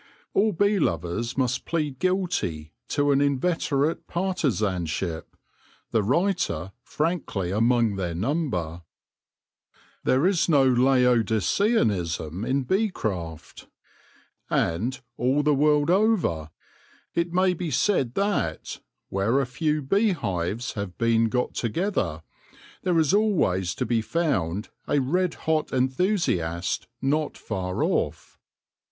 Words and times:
All 0.33 0.51
bee 0.51 0.79
lovers 0.79 1.37
must 1.37 1.63
plead 1.65 1.99
guilty 1.99 2.73
to 2.87 3.11
an 3.11 3.21
inveterate 3.21 4.07
partizanship, 4.07 5.37
the 5.91 6.01
writer 6.01 6.71
frankly 6.81 7.51
among 7.51 7.97
their 7.97 8.15
number. 8.15 8.81
There 10.03 10.25
is 10.25 10.49
no 10.49 10.65
laodiceanism 10.67 12.43
in 12.47 12.63
bee 12.63 12.89
craft; 12.89 13.67
and, 14.49 14.99
all 15.17 15.43
the 15.43 15.53
world 15.53 15.91
over, 15.91 16.49
it 17.13 17.31
may 17.31 17.53
be 17.53 17.69
said 17.69 18.15
that, 18.15 18.79
where 19.09 19.39
a 19.39 19.45
few 19.45 19.83
bee 19.83 20.13
hives 20.13 20.73
have 20.73 20.97
been 20.97 21.25
got 21.29 21.53
together, 21.53 22.23
there 22.81 22.97
is 22.97 23.13
always 23.13 23.75
to 23.75 23.85
be 23.85 24.01
found 24.01 24.69
a 24.87 24.97
red 24.99 25.35
hot 25.45 25.71
enthusiast 25.71 26.87
not 27.03 27.37
far 27.37 27.83
off. 27.83 28.39